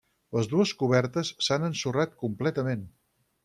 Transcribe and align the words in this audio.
Les 0.37 0.47
dues 0.53 0.71
cobertes 0.79 1.31
s'han 1.49 1.67
ensorrat 1.69 2.19
completament. 2.25 2.87